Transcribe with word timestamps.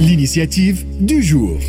l'initiative 0.00 0.76
du 1.00 1.22
jour. 1.22 1.60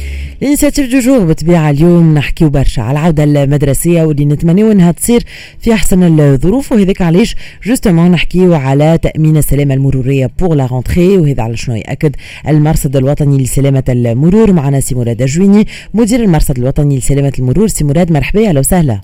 ال 0.41 0.46
initiative 0.46 0.91
du 0.91 0.99
jour 0.99 1.19
بطبيعة 1.25 1.69
اليوم 1.69 2.13
نحكيو 2.13 2.49
برشا 2.49 2.81
على 2.81 2.99
العودة 2.99 3.23
المدرسية 3.23 4.03
واللي 4.03 4.25
نتمنيو 4.25 4.71
إنها 4.71 4.91
تصير 4.91 5.23
في 5.59 5.73
أحسن 5.73 6.19
الظروف. 6.19 6.71
وهذاك 6.71 7.01
علاش؟ 7.01 7.35
justement 7.65 8.11
نحكيو 8.11 8.53
على 8.53 8.97
تأمين 8.97 9.37
السلامة 9.37 9.73
المرورية 9.73 10.31
pour 10.39 10.55
la 10.55 10.65
rentrée 10.65 11.17
وهذا 11.17 11.43
على 11.43 11.57
شنو 11.57 11.75
يأكد 11.75 12.15
المرصد 12.47 12.95
الوطني 12.95 13.43
لسلامة 13.43 13.83
المرور؟ 13.89 14.53
معنا 14.53 14.79
سي 14.79 14.95
مراد 14.95 15.21
الجويني 15.21 15.67
مدير 15.93 16.23
المرصد 16.23 16.57
الوطني 16.57 16.97
لسلامة 16.97 17.33
المرور. 17.39 17.67
سي 17.67 17.83
مراد 17.83 18.11
مرحبا 18.11 18.49
أهلا 18.49 18.59
وسهلا. 18.59 19.01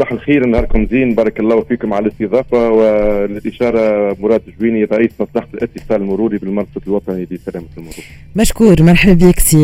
صباح 0.00 0.12
الخير 0.12 0.46
نهاركم 0.46 0.86
زين. 0.86 1.14
بارك 1.14 1.40
الله 1.40 1.60
فيكم 1.60 1.92
على 1.94 2.06
الاستضافة 2.06 2.70
والإشارة 2.70 4.16
مراد 4.20 4.42
جويني 4.60 4.84
رئيس 4.84 5.10
مصلحة 5.20 5.48
الاتصال 5.54 6.02
المروري 6.02 6.38
بالمرصد 6.38 6.82
الوطني 6.86 7.26
لسلامة 7.30 7.66
المرور. 7.76 7.94
مشكور. 8.36 8.82
مرحبا 8.82 9.12
بك 9.28 9.38
سي 9.40 9.56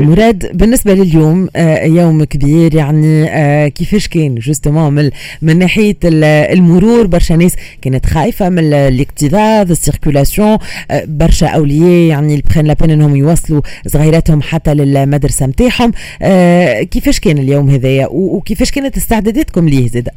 مراد. 0.00 0.56
بالنسبة 0.56 0.94
لليوم 0.94 1.48
آه، 1.56 1.84
يوم 1.84 2.24
كبير 2.24 2.74
يعني 2.74 3.24
آه، 3.30 3.68
كيفاش 3.68 4.08
كان 4.08 4.34
justement 4.34 4.92
من, 4.92 5.10
من 5.42 5.58
ناحية 5.58 5.96
المرور؟ 6.04 7.06
برشا 7.06 7.34
ناس 7.34 7.56
كانت 7.82 8.06
خايفة 8.06 8.48
من 8.48 8.72
الاكتظاظ 8.72 9.70
ال 9.70 9.77
circulation. 9.77 10.58
آه، 10.90 11.04
برشا 11.08 11.46
أولياء 11.46 12.08
يعني 12.08 12.34
ils 12.34 12.43
prennent 12.43 12.66
la 12.66 12.73
peine 12.73 12.90
إنهم 12.90 13.16
يوصلوا 13.16 13.60
صغيراتهم 13.86 14.42
حتى 14.42 14.74
للمدرسة 14.74 15.46
نتاعهم. 15.46 15.92
كيفاش 16.82 17.20
كان 17.20 17.38
اليوم 17.38 17.70
هذايا؟ 17.70 18.06
وكيفاش 18.10 18.70
كانت 18.70 18.96
استعداداتكم 18.96 19.68
ليه؟ 19.68 19.83
زاده؟ 19.88 20.12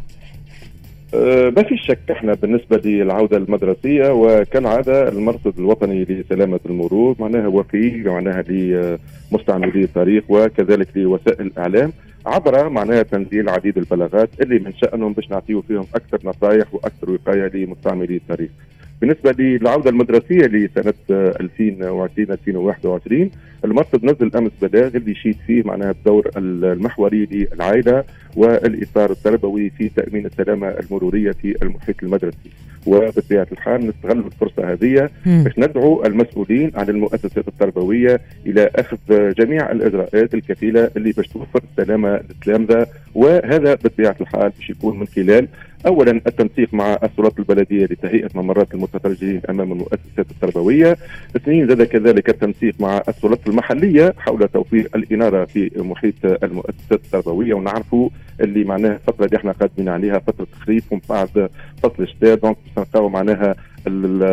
أه 1.14 1.50
ما 1.58 1.64
في 1.64 1.78
شك 1.78 2.12
إحنا 2.12 2.34
بالنسبة 2.34 2.78
للعودة 2.86 3.38
المدرسية 3.38 4.10
وكالعادة 4.12 5.10
المرصد 5.10 5.54
الوطني 5.60 6.04
لسلامة 6.04 6.60
المرور 6.66 7.16
معناها 7.20 7.48
وفي 7.48 8.04
معناها 8.06 8.42
لمستعملي 8.42 9.84
الطريق 9.84 10.24
وكذلك 10.30 10.88
لوسائل 10.96 11.42
الإعلام 11.48 11.94
عبر 12.26 12.70
معناها 12.70 13.04
تنزيل 13.04 13.50
عديد 13.50 13.78
البلاغات 13.78 14.30
اللي 14.42 14.60
من 14.60 14.74
شأنهم 14.74 15.14
باش 15.14 15.30
نعطيو 15.30 15.62
فيهم 15.62 15.86
أكثر 15.96 16.20
نصائح 16.24 16.74
وأكثر 16.74 17.12
وقاية 17.12 17.48
لمستعملي 17.54 18.16
الطريق. 18.16 18.50
بالنسبة 19.02 19.32
للعودة 19.40 19.90
المدرسية 19.90 20.46
لسنة 20.46 20.94
2020 21.10 22.32
2021 22.32 23.30
المرصد 23.66 24.06
نزل 24.06 24.32
أمس 24.38 24.52
بلاغ 24.62 24.88
اللي 24.96 25.12
يشيد 25.12 25.38
فيه 25.48 25.64
معناها 25.64 25.92
الدور 25.92 26.32
المحوري 26.38 27.26
للعائلة 27.32 28.04
والإطار 28.36 29.12
التربوي 29.12 29.70
في 29.70 29.90
تأمين 29.90 30.26
السلامة 30.26 30.68
المرورية 30.68 31.32
في 31.32 31.56
المحيط 31.62 32.04
المدرسي. 32.04 32.50
وبطبيعه 32.86 33.48
الحال 33.52 33.88
نستغل 33.88 34.20
الفرصة 34.20 34.72
هذه 34.74 35.10
باش 35.26 35.60
ندعو 35.60 36.04
المسؤولين 36.06 36.72
عن 36.76 36.90
المؤسسات 36.90 37.48
التربوية 37.48 38.22
إلى 38.46 38.70
أخذ 38.76 38.98
جميع 39.10 39.72
الإجراءات 39.72 40.34
الكفيلة 40.34 40.92
اللي 40.98 41.12
باش 41.12 41.28
توفر 41.28 41.62
السلامة 41.72 42.10
للتلامذه 42.10 42.88
وهذا 43.16 43.74
بطبيعة 43.74 44.16
الحال 44.22 44.50
باش 44.60 44.70
يكون 44.70 45.00
من 45.00 45.08
خلال 45.08 45.48
اولا 45.86 46.12
التنسيق 46.12 46.74
مع 46.74 46.94
السلطات 47.04 47.40
البلدية 47.40 47.86
لتهيئة 47.86 48.30
ممرات 48.36 48.74
المترجلين 48.74 49.42
أمام 49.50 49.72
المؤسسات 49.72 50.32
التربوية، 50.32 50.98
اثنين 51.36 51.68
زاد 51.68 51.84
كذلك 51.84 52.30
التنسيق 52.30 52.74
مع 52.80 53.02
السلطات 53.08 53.48
المحلية 53.48 54.14
حول 54.18 54.48
توفير 54.48 54.90
الإنارة 54.96 55.46
في 55.46 55.72
محيط 55.78 56.14
المؤسسات 56.44 56.92
التربوية. 56.92 57.54
ونعرفوا 57.54 58.10
اللي 58.42 58.64
معناها 58.64 58.94
الفترة 58.96 59.26
اللي 59.26 59.38
إحنا 59.38 59.52
قادمين 59.52 59.90
عليها 59.90 60.20
فترة 60.20 60.48
خريف 60.66 60.92
ومن 60.92 61.02
بعد 61.10 61.50
فصل 61.84 62.04
الشتاء 62.04 62.36
donc 62.36 62.58
معناها 62.96 63.56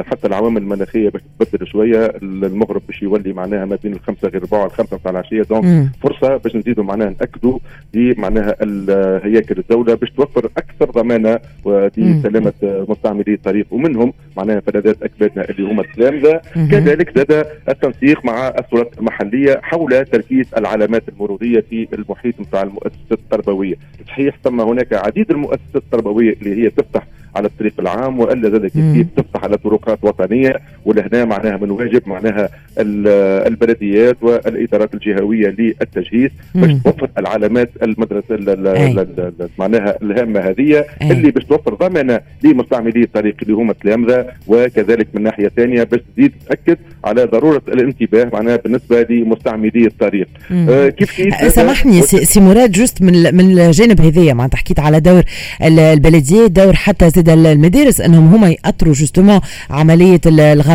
حتى 0.07 0.27
العوامل 0.27 0.63
المناخية 0.63 1.09
باش 1.09 1.23
تتبدل 1.39 1.67
شوية. 1.67 2.07
المغرب 2.23 2.83
باش 2.87 3.03
يولي 3.03 3.33
معناها 3.33 3.65
ما 3.65 3.79
بين 3.83 3.93
الخمسة 3.93 4.29
غير 4.29 4.43
ربع 4.43 4.63
والخمسة 4.63 4.97
نتاع 4.97 5.11
العشية. 5.11 5.43
donc 5.43 5.89
فرصة 6.03 6.37
باش 6.37 6.57
نزيدوا 6.57 6.85
معناها 6.85 7.11
نأكدوا 7.21 7.59
دي 7.93 8.15
معناها 8.19 8.57
هياكل 9.27 9.59
الدولة 9.59 9.95
باش 9.95 10.11
توفر 10.11 10.49
أكثر 10.57 10.91
ضمانة 10.91 11.39
لسلامه 11.97 12.53
مستعملي 12.63 13.35
الطريق 13.35 13.67
ومنهم 13.71 14.13
معناها 14.37 14.61
فلذات 14.61 15.03
أكبادنا 15.03 15.49
اللي 15.51 15.63
هما 15.71 15.83
التلامذه 15.83 16.41
كذلك 16.55 17.19
زاد 17.19 17.47
التنسيق 17.69 18.25
مع 18.25 18.49
السلطات 18.49 18.99
المحلية 18.99 19.61
حول 19.63 20.05
تركيز 20.05 20.47
العلامات 20.57 21.03
المرورية 21.09 21.61
في 21.71 21.89
المحيط 21.93 22.41
نتاع 22.41 22.63
المؤسسات 22.63 23.13
التربوية. 23.13 23.75
صحيح 24.09 24.39
ثم 24.45 24.61
هناك 24.61 24.93
عديد 24.93 25.31
المؤسسات 25.31 25.77
التربوية 25.77 26.33
اللي 26.33 26.63
هي 26.65 26.71
تفتح 26.71 27.07
على 27.37 27.47
الطريق 27.47 27.73
العام 27.79 28.21
وإلا 28.21 28.51
زاد 28.51 28.67
كيف 28.67 29.07
تفتح 29.17 29.45
على 29.45 29.57
طرقات 29.57 29.99
وطنية 30.03 30.61
ولهنا 30.85 31.25
معناها 31.25 31.57
من 31.57 31.71
واجب 31.71 32.03
معناها 32.07 32.49
البلديات 33.47 34.17
والإدارات 34.23 34.95
الجهوية 34.95 35.55
للتجهيز 35.59 36.31
باش 36.55 36.73
توفر 36.85 37.09
العلامات 37.19 37.71
المدرسة 37.83 38.37
معناها 39.59 39.97
الهامة 40.03 40.41
هذه 40.41 40.85
اللي 41.03 41.31
باش 41.31 41.45
توفر 41.45 41.75
ضمانة 41.75 42.21
لمستعملي 42.43 43.03
الطريق 43.03 43.37
اللي 43.43 43.55
هما 43.55 43.73
التلامذه 43.73 44.27
وكذلك 44.47 45.09
من 45.15 45.23
ناحية 45.23 45.49
ثانية 45.57 45.83
باش 45.83 46.01
تزيد 46.17 46.33
تأكد 46.49 46.79
على 47.05 47.25
ضرورة 47.25 47.63
الانتباه 47.69 48.31
معناها 48.33 48.57
بالنسبة 48.57 49.03
لمستعملي 49.03 49.87
الطريق. 49.87 50.29
آه 50.53 50.89
كيف 50.89 51.17
كيف؟ 51.17 51.53
سامحني 51.53 52.03
سي 52.03 52.41
مراد 52.41 52.73
justement 52.73 53.35
من 53.35 53.59
الجانب 53.59 54.01
هذايا 54.01 54.35
معناتها 54.35 54.59
حكيت 54.59 54.81
على 54.81 55.01
دور 55.01 55.23
البلدية 55.63 56.47
دور 56.47 56.73
حتى 56.73 57.11
زاد 57.11 57.29
المدارس 57.29 58.01
أنهم 58.01 58.35
هما 58.35 58.51
يأثروا 58.51 58.93
justement 58.93 59.41
عملية 59.71 60.21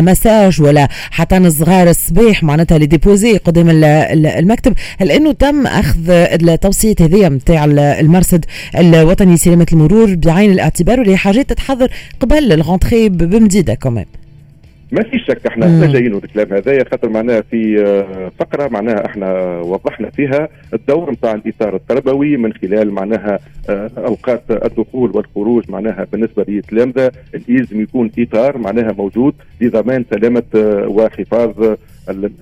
ال 0.00 0.06
ramassage 0.06 0.62
ولا 0.62 0.88
حتى 1.10 1.36
الصغار 1.36 1.90
الصباح 1.90 2.42
معناتها 2.42 2.78
les 2.78 2.86
déposer 2.86 3.36
قدام 3.36 3.66
المكتب. 3.70 4.74
هل 5.00 5.10
إنه 5.10 5.32
تم 5.32 5.66
أخذ 5.66 6.10
التوصية 6.10 6.94
هذه 7.00 7.28
نتاع 7.28 7.64
المرصد 7.74 8.44
الوطني 8.78 9.34
لسلامة 9.34 9.66
المرور 9.72 10.14
بعين 10.14 10.52
الاعتبار 10.52 11.00
واللي 11.00 11.16
حاجات 11.16 11.50
تتحضر 11.50 11.90
قبل 12.20 12.52
ال 12.52 12.59
rentrée 12.59 13.08
بمديده 13.08 13.74
كمان؟ 13.74 14.04
ما 14.92 15.02
في 15.02 15.18
شك 15.18 15.46
إحنا 15.46 15.86
جايين 15.86 16.14
الكلام 16.14 16.52
هذايا 16.52 16.84
خاطر 16.90 17.08
معناها 17.08 17.40
في 17.40 17.84
آه، 17.84 18.32
فقرة 18.38 18.68
معناها 18.68 19.06
إحنا 19.06 19.58
وضحنا 19.60 20.10
فيها 20.10 20.48
الدور 20.74 21.10
نتاع 21.12 21.32
الإطار 21.32 21.76
التربوي 21.76 22.36
من 22.36 22.52
خلال 22.52 22.92
معناها 22.92 23.38
آه، 23.68 23.90
أوقات 23.96 24.42
الدخول 24.50 25.10
والخروج 25.16 25.70
معناها 25.70 26.06
بالنسبة 26.12 26.44
للتلامذه 26.48 27.10
لازم 27.48 27.80
يكون 27.80 28.10
إطار 28.18 28.58
معناها 28.58 28.92
موجود 28.92 29.34
لضمان 29.60 30.04
سلامة 30.10 30.42
آه، 30.54 30.86
وحفاظ 30.88 31.76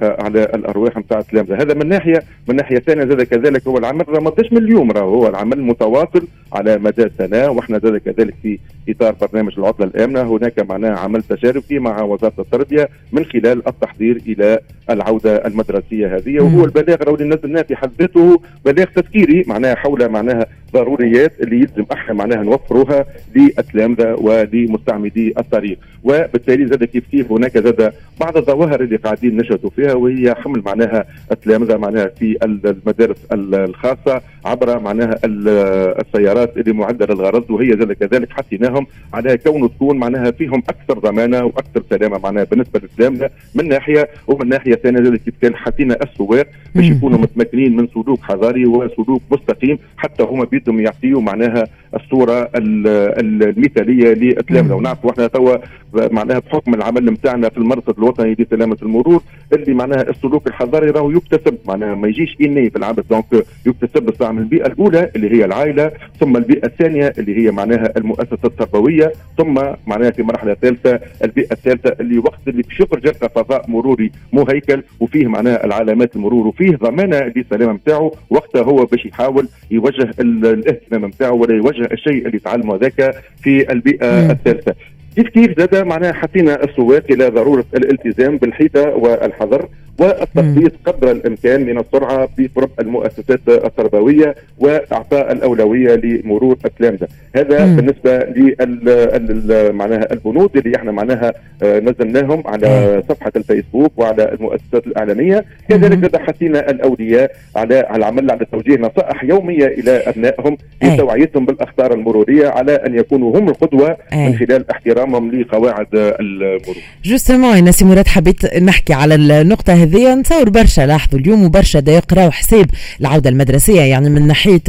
على 0.02 0.42
الأرواح 0.42 0.96
نتاع 0.96 1.18
التلامذه 1.18 1.62
هذا 1.62 1.74
من 1.74 1.88
ناحيه 1.88 2.22
من 2.48 2.56
ناحيه 2.56 2.78
ثانية 2.78 3.04
زاد 3.04 3.22
كذلك 3.22 3.68
هو 3.68 3.78
العمل. 3.78 4.04
ما 4.08 4.32
من 4.52 4.58
اليوم 4.58 4.90
راهو 4.90 5.14
هو 5.14 5.28
العمل 5.28 5.62
متواصل 5.62 6.28
على 6.52 6.78
مدى 6.78 7.10
سنة 7.18 7.50
وإحنا 7.50 7.78
زاد 7.78 7.96
كذلك 7.96 8.34
في 8.42 8.58
إطار 8.88 9.14
برنامج 9.22 9.52
العطلة 9.58 9.86
الآمنة. 9.86 10.22
هناك 10.22 10.70
معناها 10.70 10.98
عمل 10.98 11.22
تجاربي 11.22 11.78
مع 11.78 12.02
وزارة 12.02 12.32
التربية 12.38 12.88
من 13.12 13.24
خلال 13.24 13.68
التحضير 13.68 14.22
إلى 14.26 14.58
العودة 14.90 15.46
المدرسية 15.46 16.16
هذه. 16.16 16.40
وهو 16.40 16.64
البلاغ 16.64 16.96
راهو 17.02 17.14
اللي 17.14 17.36
نزلناه 17.36 17.62
في 17.62 17.76
حد 17.76 17.90
ذاته 18.00 18.40
بلاغ 18.64 18.86
تذكيري 18.86 19.44
معناها 19.46 19.74
حول 19.74 20.08
معناها 20.08 20.46
ضروريات 20.72 21.32
اللي 21.40 21.56
يلزم 21.56 21.84
إحنا 21.92 22.14
معناها 22.14 22.42
نوفروها 22.42 23.06
للتلامذه 23.36 24.14
ولمستعملي 24.20 25.32
الطريق. 25.38 25.78
وبالتالي 26.04 26.66
زاد 26.66 26.84
كيف 26.84 27.04
كيف 27.10 27.32
هناك 27.32 27.58
زاد 27.58 27.92
بعض 28.20 28.36
الظواهر 28.36 28.80
اللي 28.80 28.96
قاعدين 28.96 29.36
نشهدوا 29.36 29.70
فيها 29.70 29.94
وهي 29.94 30.34
حمل 30.34 30.62
معناها 30.66 31.04
التلامذه 31.32 31.76
معناها 31.76 32.06
في 32.06 32.36
المدارس 32.44 33.16
الخاصة 33.32 34.20
عبر 34.44 34.78
معناها 34.80 35.18
السيارات 35.24 36.56
اللي 36.56 36.72
معده 36.72 37.06
للغرض 37.06 37.50
وهي 37.50 37.68
زاد 37.68 37.92
كذلك 37.92 38.30
حثيناهم 38.32 38.86
على 39.14 39.38
كونه 39.38 39.68
تكون 39.68 39.96
معناها 39.98 40.30
فيهم 40.30 40.62
أكثر 40.68 40.98
ضمانه 40.98 41.44
وأكثر 41.44 41.82
سلامة 41.90 42.18
معناها 42.18 42.44
بالنسبة 42.44 42.80
للتلامذه 42.80 43.30
من 43.54 43.68
ناحية 43.68 44.08
ومن 44.26 44.48
ناحية 44.48 44.74
ثانية 44.74 45.02
زاد 45.02 45.16
كيف 45.16 45.34
كان 45.42 45.56
حثينا 45.56 45.96
السواق 46.02 46.46
باش 46.74 46.84
يكونوا 46.84 47.18
متمكنين 47.18 47.76
من 47.76 47.88
سلوك 47.94 48.20
حضاري 48.22 48.66
وسلوك 48.66 49.22
مستقيم 49.30 49.78
حتى 49.96 50.22
هما 50.22 50.44
بيدهم 50.58 50.80
يعطيوا 50.80 51.20
معناها 51.20 51.64
الصورة 51.94 52.50
المثالية 52.56 54.12
للتلامذه 54.14 54.72
ونعرفوا 54.74 55.10
إحنا 55.10 55.26
توا 55.26 55.56
معناها 55.92 56.38
بحكم 56.38 56.74
العمل 56.74 57.04
نتاعنا 57.10 57.48
في 57.48 57.58
المرصد 57.58 57.98
الوطني 57.98 58.36
لسلامة 58.38 58.76
المرور 58.82 59.22
اللي 59.52 59.74
معناها 59.74 60.02
السلوك 60.10 60.46
الحضاري 60.46 60.90
راهو 60.90 61.10
يكتسب. 61.10 61.58
معناها 61.68 61.94
ما 61.94 62.08
يجيش 62.08 62.36
إني 62.40 62.70
في 62.70 62.76
العبث. 62.78 63.04
دونك 63.10 63.24
يكتسب 63.66 64.02
بصراحة 64.02 64.32
البيئة 64.32 64.66
الأولى 64.66 65.10
اللي 65.16 65.30
هي 65.30 65.44
العائلة 65.44 65.90
ثم 66.20 66.36
البيئة 66.36 66.66
الثانية 66.66 67.12
اللي 67.18 67.38
هي 67.46 67.50
معناها 67.50 67.92
المؤسسة 67.96 68.38
التربوية 68.44 69.12
ثم 69.38 69.60
معناها 69.86 70.10
في 70.10 70.22
مرحلة 70.22 70.54
ثالثة 70.54 71.00
البيئة 71.24 71.52
الثالثة 71.52 71.96
اللي 72.00 72.18
وقت 72.18 72.38
اللي 72.48 72.62
باش 72.62 72.80
يخرج 72.80 73.04
يلقى 73.06 73.28
فضاء 73.34 73.70
مروري 73.70 74.12
مهيكل 74.32 74.82
وفيه 75.00 75.26
معناها 75.26 75.64
العلامات 75.64 76.16
المرور 76.16 76.46
وفيه 76.46 76.76
ضمانة 76.76 77.32
للسلامة 77.36 77.72
نتاعو 77.72 78.14
وقتها 78.30 78.62
هو 78.62 78.84
باش 78.84 79.06
يحاول 79.06 79.48
يوجه 79.70 80.10
الاهتمام 80.20 81.04
نتاعو 81.06 81.36
ولا 81.42 81.54
يوجه 81.54 81.77
الشيء 81.80 82.26
اللي 82.26 82.38
تعلمه 82.38 82.74
هذاك 82.74 83.14
في 83.42 83.72
البيئة 83.72 84.30
الثالثة. 84.30 84.74
كيف 85.16 85.28
كيف 85.28 85.58
زاد؟ 85.58 85.86
معناها 85.86 86.12
حطينا 86.12 86.64
السواق 86.64 87.04
إلى 87.10 87.28
ضرورة 87.28 87.64
الالتزام 87.74 88.36
بالحيطة 88.36 88.88
والحذر. 88.88 89.68
والتخطيط 89.98 90.72
قدر 90.86 91.10
الإمكان 91.10 91.66
من 91.66 91.78
السرعة 91.78 92.28
في 92.36 92.48
فرق 92.48 92.70
المؤسسات 92.80 93.40
التربوية 93.48 94.34
واعطاء 94.58 95.32
الأولوية 95.32 95.94
لمرور 95.94 96.56
التلامذه 96.64 97.08
هذا 97.36 97.66
مم. 97.66 97.76
بالنسبة 97.76 98.18
لل 98.18 99.72
معناها 99.72 100.12
البنود 100.12 100.56
اللي 100.56 100.76
إحنا 100.76 100.92
معناها 100.92 101.32
آه، 101.62 101.80
نزلناهم 101.80 102.42
على 102.46 103.02
صفحة 103.08 103.32
الفيسبوك 103.36 103.92
وعلى 103.96 104.32
المؤسسات 104.32 104.86
الإعلامية. 104.86 105.44
كذلك 105.68 106.16
حثينا 106.16 106.70
الاولياء 106.70 107.30
على 107.56 107.78
على 107.78 107.96
العمل 107.96 108.30
على 108.30 108.46
توجيه 108.52 108.76
نصائح 108.76 109.24
يومية 109.24 109.66
إلى 109.66 109.90
أبنائهم 109.90 110.56
لتوعيتهم 110.82 111.46
بالاخطار 111.46 111.94
المرورية 111.94 112.48
على 112.48 112.72
أن 112.74 112.98
يكونوا 112.98 113.38
هم 113.38 113.48
القدوة 113.48 113.96
من 114.12 114.34
خلال 114.36 114.70
احترامهم 114.70 115.30
لقواعد 115.40 115.86
المرور. 115.94 116.76
justement 117.04 117.64
نا 117.64 117.71
سي 117.71 117.84
مراد 117.84 118.06
حبيت 118.08 118.54
نحكي 118.54 118.92
على 118.92 119.14
النقطة 119.14 119.72
هذه. 119.72 119.87
نتصور 119.96 120.48
برشا 120.50 120.80
لاحظوا 120.80 121.20
اليوم 121.20 121.44
وبرشا 121.44 121.82
يقراوا 121.86 122.30
حساب 122.30 122.66
العودة 123.00 123.30
المدرسية 123.30 123.80
يعني 123.80 124.10
من 124.10 124.26
ناحية 124.26 124.62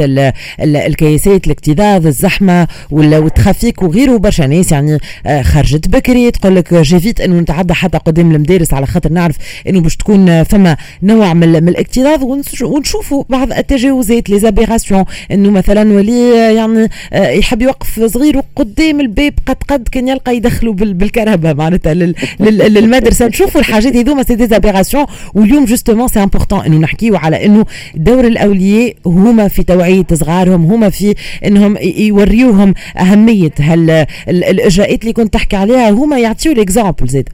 الكياسات 0.59 1.47
الاكتظاظ 1.47 2.07
الزحمة 2.07 2.67
وال 2.91 3.14
trafic 3.14 3.81
وغيره 3.83 4.17
برشا 4.17 4.43
ناس 4.43 4.71
يعني 4.71 4.97
آه، 5.25 5.41
خرجت 5.41 5.87
بكري 5.87 6.31
تقول 6.31 6.55
لك 6.55 6.73
j'évite 6.73 7.21
إنه 7.21 7.39
نتعدى 7.39 7.73
حتى 7.73 7.97
قدام 7.97 8.35
المدارس 8.35 8.73
على 8.73 8.85
خاطر 8.85 9.11
نعرف 9.11 9.35
إنه 9.67 9.81
باش 9.81 9.95
تكون 9.95 10.43
فما 10.43 10.77
نوع 11.03 11.33
من, 11.33 11.69
الاكتظاظ 11.69 12.23
ونشوفوا 12.61 13.23
بعض 13.29 13.51
التجاوزات 13.51 14.29
les 14.29 14.39
aberrations 14.39 15.05
إنه 15.31 15.51
مثلا 15.51 15.93
ولي 15.93 16.55
يعني 16.55 16.89
آه، 17.13 17.29
يحب 17.29 17.61
يوقف 17.61 18.03
صغير 18.05 18.41
قدام 18.55 18.99
الباب 18.99 19.33
قد 19.45 19.57
قد 19.67 19.87
كان 19.91 20.07
يلقى 20.07 20.35
يدخلوا 20.35 20.73
بالكرهبة 20.73 21.55
معناتها 21.55 21.93
للمدرسة. 22.39 23.27
نشوفوا 23.27 23.61
الحاجات 23.61 23.95
هذوما 23.95 24.23
c'est 24.23 24.35
des 24.35 24.47
aberrations 24.47 25.05
واليوم 25.33 25.65
justement 25.65 26.07
c'est 26.07 26.23
important 26.23 26.59
إنه 26.59 26.77
نحكيو 26.77 27.15
على 27.15 27.45
إنه 27.45 27.65
دور 27.95 28.27
الأولياء 28.27 28.93
هما 29.05 29.47
في 29.47 29.63
توعية 29.63 30.05
صغارهم 30.13 30.65
هما 30.65 30.89
في 30.89 31.15
إنهم 31.45 31.77
يوريوهم 31.81 32.73
أهمية 32.97 33.51
هال 33.59 34.05
الإجراءات 34.27 35.01
اللي 35.01 35.13
كنت 35.13 35.33
تحكي 35.33 35.55
عليها. 35.55 35.89
هما 35.89 36.19
يعطيو 36.19 36.53
l'exemple 36.53 37.07
زادة. 37.07 37.29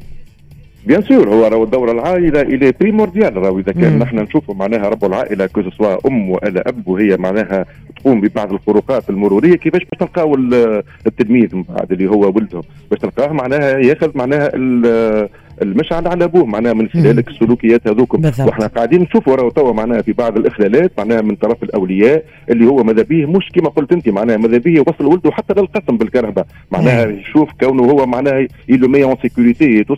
bien 0.88 1.02
sûr 1.02 1.30
هو 1.30 1.48
راهو 1.48 1.66
دور 1.66 1.92
العائلة 1.92 2.42
est 2.42 2.74
primordial 2.82 3.38
راهو. 3.38 3.60
إذا 3.60 3.72
كان 3.72 4.00
نحن 4.00 4.20
نشوفوا 4.20 4.56
معناها 4.56 4.90
رب 4.90 5.06
العائلة 5.06 5.46
que 5.46 5.62
ce 5.78 5.88
soit 5.88 6.08
أم 6.08 6.30
ولا 6.30 6.70
أب 6.70 6.88
وهي 6.88 7.18
معناها 7.18 7.66
تقوم 8.00 8.22
ببعض 8.22 8.54
الخروقات 8.54 9.10
المرورية. 9.10 9.56
كيفاش 9.56 9.82
باش 9.82 10.00
تلقاو 10.00 10.36
التلميذ 11.08 11.56
من 11.56 11.64
بعد 11.64 11.92
اللي 11.92 12.10
هو 12.10 12.28
ولدهم 12.36 12.62
باش 12.92 13.00
تلقاه 13.00 13.34
معناها 13.34 13.80
ياخذ 13.80 14.12
معناها 14.16 14.52
المشعل 15.62 16.08
على 16.08 16.24
أبوه 16.24 16.46
معناها 16.46 16.74
من 16.74 16.90
خلال 16.90 17.24
السلوكيات 17.28 17.88
هذوكم. 17.88 18.26
وإحنا 18.48 18.68
قاعدين 18.68 19.02
نشوفوا 19.02 19.36
راهو 19.36 19.50
توا 19.50 19.74
معناها 19.74 20.02
في 20.02 20.14
بعض 20.14 20.38
الإخلالات 20.38 20.92
معناها 20.98 21.22
من 21.22 21.36
طرف 21.36 21.64
الأولياء 21.64 22.24
اللي 22.50 22.66
هو 22.66 22.84
ماذا 22.84 23.02
به 23.04 23.26
مش 23.26 23.52
كما 23.54 23.70
قلت 23.70 23.92
أنت 23.92 24.10
معناها 24.10 24.38
ماذا 24.38 24.58
به 24.58 24.72
يوصل 24.72 25.06
ولده 25.06 25.32
حتى 25.32 25.54
للقسم 25.54 25.98
بالكرهبة. 25.98 26.48
معناها 26.72 27.06
يشوف 27.08 27.50
كونه 27.60 27.84
هو 27.84 28.06
معناها 28.06 28.48
il 28.70 28.79
le 28.79 28.88
met 28.88 29.04
en 29.04 29.16
sécurité 29.22 29.84
تو 29.84 29.96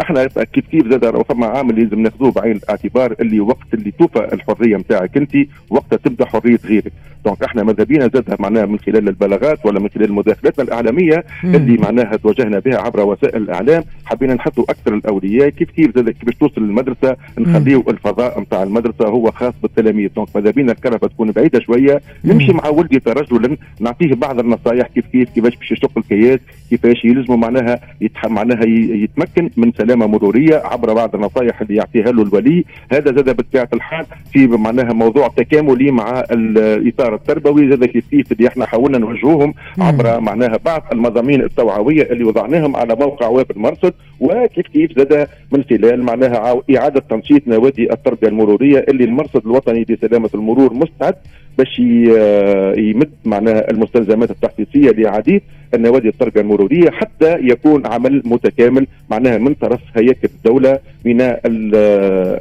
إحنا 0.00 0.26
كيف 0.26 0.64
كيف 0.70 0.88
زاد 0.90 1.04
راهو 1.04 1.24
فما 1.24 1.46
عامل 1.46 1.82
لازم 1.82 2.00
ناخذوه 2.00 2.32
بعين 2.32 2.56
الاعتبار 2.56 3.14
اللي 3.20 3.40
وقت 3.40 3.74
اللي 3.74 3.90
توفى 3.90 4.28
الحرية 4.32 4.76
نتاعك 4.76 5.16
أنت 5.16 5.36
وقتها 5.70 5.96
تبدأ 5.96 6.24
حرية 6.24 6.58
غيرك. 6.64 6.92
donc 7.24 7.42
إحنا 7.42 7.62
ماذا 7.62 7.84
بينا 7.84 8.10
زادها 8.14 8.36
معناها 8.38 8.66
من 8.66 8.78
خلال 8.78 9.08
البلاغات 9.08 9.66
ولا 9.66 9.80
من 9.80 9.88
خلال 9.88 10.12
مداخلاتنا 10.12 10.64
الإعلامية 10.64 11.24
اللي 11.44 11.76
معناها 11.76 12.16
توجهنا 12.16 12.58
بها 12.58 12.78
عبر 12.78 13.00
وسائل 13.00 13.42
الإعلام. 13.42 13.84
حبينا 14.04 14.34
نحطوا 14.34 14.64
أكثر 14.78 14.94
الأولياء. 14.94 15.48
كيف 15.48 15.70
كيف 15.70 15.94
زاد 15.94 16.10
كيفاش 16.10 16.34
توصل 16.34 16.60
للمدرسة؟ 16.60 17.16
نخليو 17.38 17.84
الفضاء 17.88 18.40
نتاع 18.40 18.62
المدرسة 18.62 19.08
هو 19.08 19.30
خاص 19.30 19.54
بالتلاميذ. 19.62 20.10
donc 20.16 20.28
ماذا 20.34 20.50
بينا 20.50 20.72
الكرهبة 20.72 21.06
تكون 21.08 21.30
بعيدة 21.30 21.60
شوية. 21.60 22.00
نمشي 22.24 22.52
مع 22.52 22.68
ولدي 22.68 23.00
ترجلا 23.00 23.56
نعطيه 23.80 24.14
بعض 24.14 24.38
النصائح 24.38 24.86
كيف 24.86 25.06
كيف 25.06 25.30
كيفاش 25.30 25.56
باش 25.56 25.72
يشق 25.72 25.98
الكياس 25.98 26.40
كيفاش 26.70 27.04
يلزموا 27.04 27.36
معناها 27.36 27.80
يتح... 28.00 28.26
معناها 28.26 28.64
يتمكن 28.66 29.50
من 29.56 29.72
سلامة 29.72 30.06
مرورية 30.06 30.62
عبر 30.64 30.94
بعض 30.94 31.14
النصائح 31.14 31.60
اللي 31.60 31.74
يعطيها 31.74 32.12
له 32.12 32.22
الولي. 32.22 32.64
هذا 32.92 33.12
زاد 33.12 33.36
بطبيعة 33.36 33.68
الحال 33.74 34.06
في 34.32 34.46
معناها 34.46 34.92
موضوع 34.92 35.28
تكاملي 35.28 35.90
مع 35.90 36.24
الإطار 36.30 37.14
التربوي. 37.14 37.68
زاد 37.68 37.84
كيف 37.84 38.04
كيف 38.10 38.32
اللي 38.32 38.48
إحنا 38.48 38.66
حاولنا 38.66 38.98
نوجهوهم 38.98 39.54
عبر 39.78 40.20
معناها 40.20 40.56
بعض 40.64 40.82
المضامين 40.92 41.42
التوعوية 41.42 42.02
اللي 42.02 42.24
وضعناهم 42.24 42.76
على 42.76 42.94
موقع 42.94 43.28
ويب 43.28 43.50
المرصد. 43.50 43.94
وكيف 44.20 44.66
كيف 44.66 44.98
زاد 44.98 45.28
من 45.52 45.64
خلال 45.70 46.02
معناها 46.02 46.62
إعادة 46.76 47.00
تنشيط 47.10 47.48
نوادي 47.48 47.92
التربية 47.92 48.28
المرورية 48.28 48.84
اللي 48.88 49.04
المرصد 49.04 49.46
الوطني 49.46 49.86
لسلامة 49.88 50.30
المرور 50.34 50.72
مستعد 50.74 51.14
باش 51.58 51.78
يمد 52.78 53.10
معناها 53.24 53.70
المستلزمات 53.70 54.30
التحفيزيه 54.30 54.90
لعديد 54.90 55.42
النوادي 55.74 56.08
التربية 56.08 56.40
المرورية 56.40 56.90
حتى 56.90 57.36
يكون 57.40 57.86
عمل 57.86 58.22
متكامل 58.24 58.86
معناها 59.10 59.38
من 59.38 59.54
طرف 59.54 59.80
هياكل 59.96 60.28
الدولة 60.36 60.78
من 61.06 61.20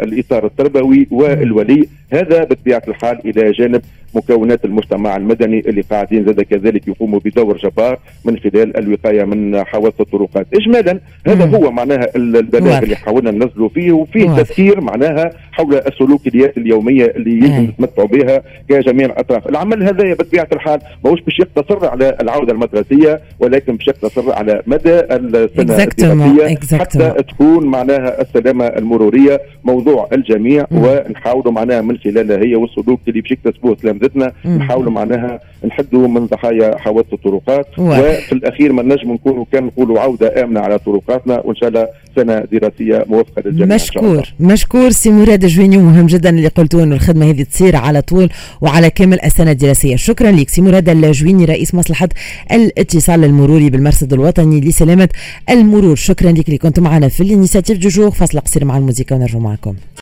الإطار 0.03 0.45
التربوي 0.45 1.07
والولي. 1.11 1.87
هذا 2.13 2.43
بطبيعة 2.43 2.81
الحال 2.87 3.19
إلى 3.25 3.51
جانب 3.51 3.81
مكونات 4.15 4.65
المجتمع 4.65 5.17
المدني 5.17 5.59
اللي 5.59 5.81
قاعدين 5.81 6.25
زاد 6.25 6.41
كذلك 6.41 6.87
يقوموا 6.87 7.19
بدور 7.25 7.57
جبار 7.57 7.99
من 8.25 8.37
خلال 8.39 8.77
الوقاية 8.77 9.23
من 9.23 9.63
حوادث 9.63 10.01
الطرقات. 10.01 10.47
اجمالا 10.53 10.99
هذا 11.27 11.45
هو 11.45 11.71
معناها 11.71 12.07
البلاغ 12.15 12.83
اللي 12.83 12.95
حاولنا 12.95 13.31
ننزلوا 13.31 13.69
فيه 13.69 13.91
وفيه 13.91 14.35
تفكير 14.35 14.81
معناها 14.81 15.31
حول 15.51 15.75
السلوكيات 15.75 16.57
اليومية 16.57 17.05
اللي 17.05 17.31
يجب 17.31 17.69
نتمتعوا 17.69 18.07
بها 18.07 18.41
كجميع 18.69 19.05
الأطراف. 19.05 19.47
العمل 19.49 19.83
هذا 19.83 20.13
بطبيعة 20.13 20.47
الحال 20.53 20.79
ماهوش 21.03 21.21
باش 21.21 21.39
يقتصر 21.39 21.85
على 21.85 22.17
العودة 22.21 22.53
المدرسية 22.53 23.21
ولكن 23.39 23.75
باش 23.75 23.87
يقتصر 23.87 24.33
على 24.33 24.61
مدى 24.67 24.99
السنة 24.99 25.61
الدراسية 25.61 26.77
حتى 26.77 27.23
تكون 27.23 27.65
معناها 27.65 28.21
السلامه 28.55 28.77
المرورية 28.77 29.41
موضوع 29.63 30.09
الجميع 30.13 30.65
ونحاولوا 30.71 31.51
معناها 31.51 31.81
من 31.81 31.97
خلالها 31.97 32.37
هي 32.37 32.55
والسلوك 32.55 32.99
اللي 33.07 33.21
باش 33.21 33.31
يكتسبوه 33.31 33.75
تلامذتنا 33.75 34.33
نحاولوا 34.45 34.91
معناها 34.91 35.39
نحدوا 35.65 36.07
من 36.07 36.25
ضحايا 36.25 36.77
حوادث 36.77 37.13
الطرقات 37.13 37.67
وفي 37.79 38.31
الأخير 38.31 38.73
ما 38.73 38.83
نجم 38.83 39.11
نكونوا 39.11 39.45
كان 39.51 39.63
نقولوا 39.63 39.99
عودة 39.99 40.43
آمنة 40.43 40.59
على 40.59 40.79
طرقاتنا 40.79 41.41
وإن 41.45 41.55
شاء 41.55 41.69
الله 41.69 41.87
سنة 42.15 42.39
دراسية 42.51 43.05
موفقة 43.07 43.41
للجميع 43.45 43.75
مشكور 43.75 44.33
مشكور 44.39 44.89
سي 44.89 45.11
مراد 45.11 45.43
الجويني 45.43 45.77
مهم 45.77 46.05
جدا 46.05 46.29
اللي 46.29 46.47
قلتوا 46.47 46.83
إنه 46.83 46.95
الخدمة 46.95 47.29
هذه 47.29 47.43
تصير 47.43 47.75
على 47.75 48.01
طول 48.01 48.29
وعلى 48.61 48.89
كامل 48.89 49.21
السنة 49.21 49.51
الدراسية. 49.51 49.95
شكرا 49.95 50.31
لك 50.31 50.49
سي 50.49 50.61
مراد 50.61 50.89
الجويني 50.89 51.45
رئيس 51.45 51.75
مصلحة 51.75 52.09
الاتصال 52.51 53.23
المروري 53.23 53.69
بالمرصد 53.69 54.13
الوطني 54.13 54.61
لسلامة 54.61 55.09
المرور. 55.49 55.95
شكرا 55.95 56.31
لك 56.31 56.47
اللي 56.47 56.57
كنت 56.57 56.79
معنا 56.79 57.07
في 57.07 57.23
ال 57.23 57.28
initiative. 57.28 57.77
du 57.77 57.89
jour 57.89 58.11
فاصل 58.11 58.39
قصير 58.39 58.65
مع 58.65 58.77
الموسيقى 58.77 59.15
ونرجع 59.15 59.39
معكم. 59.39 59.75